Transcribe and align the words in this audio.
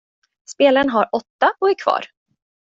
Spelaren 0.45 0.89
har 0.89 1.09
åtta 1.15 1.51
och 1.59 1.69
är 1.69 1.73
kvar. 1.75 2.05